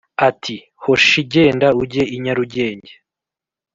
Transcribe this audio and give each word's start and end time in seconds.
Ati: 0.29 0.55
Hoshi 0.83 1.19
genda 1.31 1.67
ujye 1.81 2.03
i 2.15 2.17
Nyarugenge 2.23 2.93